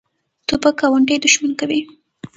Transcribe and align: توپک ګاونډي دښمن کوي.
توپک 0.47 0.73
ګاونډي 0.79 1.15
دښمن 1.23 1.51
کوي. 1.59 1.79